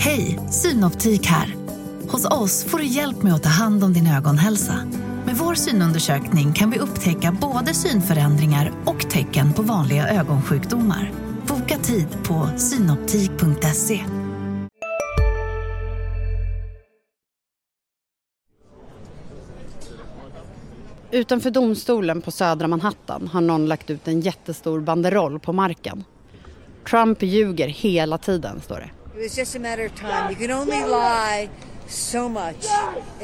Hej, 0.00 0.38
Synoptik 0.50 1.26
här. 1.26 1.54
Hos 2.08 2.24
oss 2.24 2.64
får 2.64 2.78
du 2.78 2.84
hjälp 2.84 3.22
med 3.22 3.34
att 3.34 3.42
ta 3.42 3.48
hand 3.48 3.84
om 3.84 3.92
din 3.92 4.06
ögonhälsa. 4.06 4.74
Med 5.26 5.36
vår 5.36 5.54
synundersökning 5.54 6.52
kan 6.52 6.70
vi 6.70 6.78
upptäcka 6.78 7.36
både 7.40 7.74
synförändringar 7.74 8.72
och 8.84 9.10
tecken 9.10 9.52
på 9.52 9.62
vanliga 9.62 10.08
ögonsjukdomar. 10.08 11.12
Boka 11.46 11.78
tid 11.78 12.06
på 12.24 12.48
synoptik.se. 12.56 14.04
Utanför 21.10 21.50
domstolen 21.50 22.22
på 22.22 22.30
södra 22.30 22.68
Manhattan 22.68 23.28
har 23.28 23.40
någon 23.40 23.66
lagt 23.66 23.90
ut 23.90 24.08
en 24.08 24.20
jättestor 24.20 24.80
banderoll 24.80 25.40
på 25.40 25.52
marken. 25.52 26.04
Trump 26.90 27.22
ljuger 27.22 27.68
hela 27.68 28.18
tiden, 28.18 28.60
står 28.60 28.76
det. 28.76 28.97
It 29.18 29.24
was 29.24 29.38
just 29.38 29.56
a 29.56 29.58
matter 29.58 29.86
of 29.86 29.94
time. 29.94 30.30
You 30.30 30.46
can 30.46 30.50
only 30.50 30.80
lie 30.84 31.48
so 31.88 32.28
much. 32.28 32.66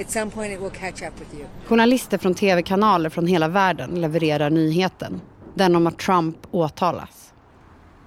At 0.00 0.10
some 0.10 0.30
point 0.30 0.52
it 0.52 0.60
will 0.60 0.70
catch 0.70 1.02
up 1.02 1.20
with 1.20 1.34
you. 1.34 1.46
Journalister 1.66 2.18
från 2.18 2.34
tv-kanaler 2.34 3.10
från 3.10 3.26
hela 3.26 3.48
världen 3.48 3.90
levererar 4.00 4.50
nyheten. 4.50 5.20
Den 5.54 5.76
om 5.76 5.86
att 5.86 5.98
Trump 5.98 6.36
åtalas. 6.50 7.32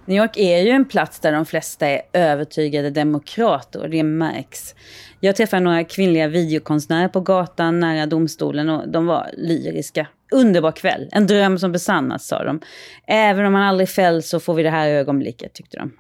New 0.06 0.18
York 0.18 0.38
är 0.38 0.58
ju 0.58 0.70
en 0.70 0.86
plats 0.86 1.20
där 1.20 1.32
de 1.32 1.46
flesta 1.46 1.88
är 1.88 2.02
övertygade 2.14 2.90
demokrater 2.90 3.82
och 3.82 3.90
det 3.90 4.04
märks. 4.04 4.76
Jag 5.20 5.36
träffade 5.36 5.64
några 5.64 5.84
kvinnliga 5.84 6.28
videokonstnärer 6.28 7.08
på 7.08 7.20
gatan 7.20 7.80
nära 7.80 8.06
domstolen 8.06 8.70
och 8.70 8.90
de 8.90 9.06
var 9.06 9.30
lyriska. 9.38 10.08
Underbar 10.32 10.72
kväll, 10.72 11.10
en 11.12 11.28
dröm 11.28 11.60
som 11.60 11.72
besannats 11.72 12.28
sa 12.28 12.44
de. 12.44 12.62
Även 13.08 13.46
om 13.46 13.54
man 13.54 13.64
aldrig 13.64 13.90
fälls 13.90 14.30
så 14.30 14.40
får 14.40 14.54
vi 14.54 14.64
det 14.64 14.70
här 14.70 14.88
ögonblicket 14.88 15.54
tyckte 15.54 15.78
de. 15.78 15.92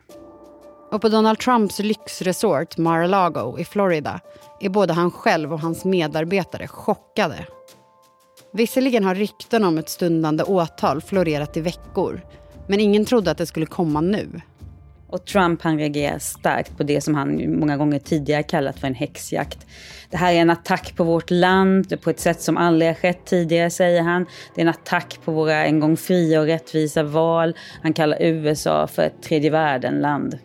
Och 0.97 1.01
på 1.01 1.09
Donald 1.09 1.39
Trumps 1.39 1.79
lyxresort 1.79 2.77
Mar-a-Lago 2.77 3.59
i 3.59 3.65
Florida 3.65 4.19
är 4.59 4.69
både 4.69 4.93
han 4.93 5.11
själv 5.11 5.53
och 5.53 5.59
hans 5.59 5.85
medarbetare 5.85 6.67
chockade. 6.67 7.45
Visserligen 8.53 9.03
har 9.03 9.15
rykten 9.15 9.63
om 9.63 9.77
ett 9.77 9.89
stundande 9.89 10.43
åtal 10.43 11.01
florerat 11.01 11.57
i 11.57 11.61
veckor 11.61 12.21
men 12.67 12.79
ingen 12.79 13.05
trodde 13.05 13.31
att 13.31 13.37
det 13.37 13.45
skulle 13.45 13.65
komma 13.65 14.01
nu. 14.01 14.41
Och 15.09 15.25
Trump 15.25 15.61
han 15.61 15.77
reagerar 15.77 16.19
starkt 16.19 16.77
på 16.77 16.83
det 16.83 17.01
som 17.01 17.15
han 17.15 17.59
många 17.59 17.77
gånger 17.77 17.99
tidigare 17.99 18.43
kallat 18.43 18.79
för 18.79 18.87
en 18.87 18.95
häxjakt. 18.95 19.65
Det 20.09 20.17
här 20.17 20.33
är 20.33 20.37
en 20.37 20.49
attack 20.49 20.93
på 20.95 21.03
vårt 21.03 21.31
land 21.31 22.01
på 22.01 22.09
ett 22.09 22.19
sätt 22.19 22.41
som 22.41 22.57
aldrig 22.57 22.89
har 22.89 22.95
skett 22.95 23.25
tidigare, 23.25 23.69
säger 23.69 24.01
han. 24.01 24.25
Det 24.55 24.61
är 24.61 24.65
en 24.65 24.69
attack 24.69 25.19
på 25.25 25.31
våra 25.31 25.65
en 25.65 25.79
gång 25.79 25.97
fria 25.97 26.39
och 26.39 26.45
rättvisa 26.45 27.03
val. 27.03 27.55
Han 27.83 27.93
kallar 27.93 28.21
USA 28.21 28.87
för 28.87 29.03
ett 29.03 29.23
tredje 29.23 29.49
världen-land. 29.49 30.37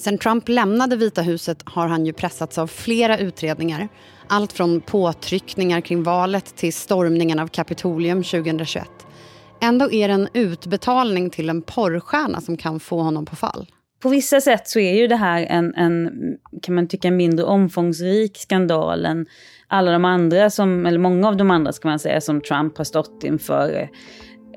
Sen 0.00 0.18
Trump 0.18 0.48
lämnade 0.48 0.96
Vita 0.96 1.22
huset 1.22 1.62
har 1.64 1.88
han 1.88 2.06
ju 2.06 2.12
pressats 2.12 2.58
av 2.58 2.66
flera 2.66 3.18
utredningar. 3.18 3.88
Allt 4.26 4.52
från 4.52 4.80
påtryckningar 4.80 5.80
kring 5.80 6.02
valet 6.02 6.56
till 6.56 6.72
stormningen 6.72 7.38
av 7.38 7.48
Kapitolium 7.48 8.22
2021. 8.22 8.88
Ändå 9.62 9.92
är 9.92 10.08
det 10.08 10.14
en 10.14 10.28
utbetalning 10.34 11.30
till 11.30 11.48
en 11.48 11.62
porrstjärna 11.62 12.40
som 12.40 12.56
kan 12.56 12.80
få 12.80 13.02
honom 13.02 13.26
på 13.26 13.36
fall. 13.36 13.66
På 14.02 14.08
vissa 14.08 14.40
sätt 14.40 14.68
så 14.68 14.78
är 14.78 14.94
ju 14.94 15.06
det 15.06 15.16
här 15.16 15.46
en, 15.46 15.74
en 15.74 16.10
kan 16.62 16.74
man 16.74 16.88
tycka, 16.88 17.10
mindre 17.10 17.44
omfångsrik 17.44 18.36
skandal 18.36 19.04
än 19.04 19.26
alla 19.68 19.92
de 19.92 20.04
andra, 20.04 20.50
som, 20.50 20.86
eller 20.86 20.98
många 20.98 21.28
av 21.28 21.36
de 21.36 21.50
andra 21.50 21.72
ska 21.72 21.88
man 21.88 21.98
säga, 21.98 22.20
som 22.20 22.40
Trump 22.40 22.78
har 22.78 22.84
stått 22.84 23.24
inför. 23.24 23.88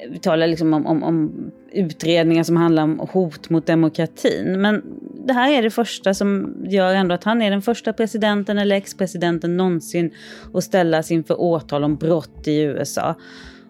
Vi 0.10 0.20
talar 0.20 0.48
liksom 0.48 0.74
om, 0.74 0.86
om, 0.86 1.04
om 1.04 1.52
utredningar 1.72 2.44
som 2.44 2.58
handlar 2.58 2.84
om 2.84 3.00
hot 3.12 3.50
mot 3.50 3.66
demokratin. 3.66 4.62
Men 4.62 4.84
det 5.28 5.34
här 5.34 5.52
är 5.52 5.62
det 5.62 5.70
första 5.70 6.14
som 6.14 6.56
gör 6.64 6.96
ändå 6.96 7.16
att 7.16 7.24
han 7.24 7.42
är 7.42 7.52
den 7.52 7.62
första 7.62 7.94
presidenten 7.94 8.58
eller 8.58 8.76
ex-presidenten 8.76 9.58
någonsin 9.58 10.12
att 10.54 10.64
ställas 10.64 11.12
inför 11.12 11.42
åtal 11.42 11.84
om 11.84 11.96
brott 11.96 12.48
i 12.48 12.62
USA. 12.62 13.16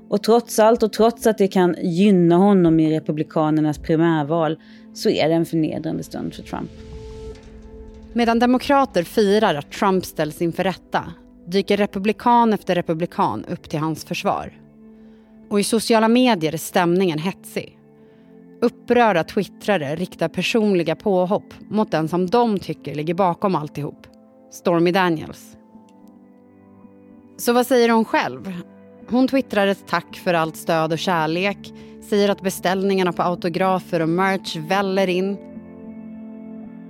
Och 0.09 0.23
trots 0.23 0.59
allt 0.59 0.83
och 0.83 0.93
trots 0.93 1.27
att 1.27 1.37
det 1.37 1.47
kan 1.47 1.75
gynna 1.81 2.35
honom 2.35 2.79
i 2.79 2.95
Republikanernas 2.95 3.77
primärval 3.77 4.59
så 4.93 5.09
är 5.09 5.29
det 5.29 5.35
en 5.35 5.45
förnedrande 5.45 6.03
stund 6.03 6.33
för 6.33 6.43
Trump. 6.43 6.71
Medan 8.13 8.39
demokrater 8.39 9.03
firar 9.03 9.55
att 9.55 9.71
Trump 9.71 10.05
ställs 10.05 10.41
inför 10.41 10.63
rätta 10.63 11.13
dyker 11.45 11.77
republikan 11.77 12.53
efter 12.53 12.75
republikan 12.75 13.45
upp 13.45 13.69
till 13.69 13.79
hans 13.79 14.05
försvar. 14.05 14.62
Och 15.53 15.59
i 15.59 15.63
sociala 15.63 16.07
medier 16.07 16.53
är 16.53 16.57
stämningen 16.57 17.19
hetsig. 17.19 17.79
Upprörda 18.61 19.23
twittrare 19.23 19.95
riktar 19.95 20.27
personliga 20.27 20.95
påhopp 20.95 21.53
mot 21.69 21.91
den 21.91 22.07
som 22.07 22.29
de 22.29 22.59
tycker 22.59 22.95
ligger 22.95 23.13
bakom 23.13 23.55
alltihop, 23.55 24.07
Stormy 24.51 24.91
Daniels. 24.91 25.57
Så 27.37 27.53
vad 27.53 27.67
säger 27.67 27.89
hon 27.89 28.05
själv? 28.05 28.53
Hon 29.09 29.27
twittrar 29.27 29.67
ett 29.67 29.87
tack 29.87 30.15
för 30.23 30.33
allt 30.33 30.55
stöd 30.55 30.91
och 30.91 30.99
kärlek, 30.99 31.73
säger 32.09 32.29
att 32.29 32.41
beställningarna 32.41 33.13
på 33.13 33.23
autografer 33.23 33.99
och 33.99 34.09
merch 34.09 34.55
väller 34.55 35.07
in. 35.07 35.37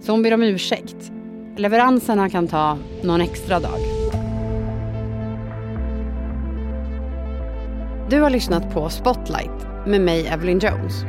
Så 0.02 0.12
hon 0.12 0.24
ber 0.24 0.34
om 0.34 0.44
ursäkt. 0.44 1.12
Leveranserna 1.58 2.30
kan 2.30 2.48
ta 2.48 2.78
någon 3.02 3.22
extra 3.22 3.60
dag. 3.60 3.93
Du 8.14 8.22
har 8.22 8.30
lyssnat 8.30 8.74
på 8.74 8.90
Spotlight 8.90 9.68
med 9.88 10.02
mig, 10.02 10.28
Evelyn 10.28 10.60
Jones. 10.60 11.04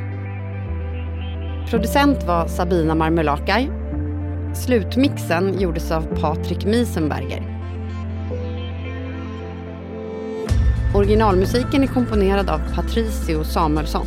Producent 1.70 2.24
var 2.26 2.48
Sabina 2.48 2.94
Marmelakai. 2.94 3.70
Slutmixen 4.54 5.60
gjordes 5.60 5.90
av 5.90 6.02
Patrik 6.20 6.64
Miesenberger. 6.64 7.42
Originalmusiken 10.94 11.82
är 11.82 11.86
komponerad 11.86 12.50
av 12.50 12.60
Patricio 12.74 13.44
Samuelsson. 13.44 14.06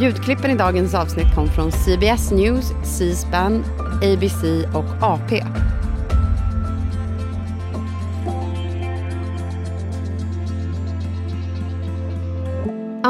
Ljudklippen 0.00 0.50
i 0.50 0.56
dagens 0.56 0.94
avsnitt 0.94 1.34
kom 1.34 1.48
från 1.48 1.72
CBS 1.72 2.30
News, 2.30 2.72
C-SPAN, 2.84 3.64
ABC 4.02 4.44
och 4.74 5.02
AP. 5.02 5.42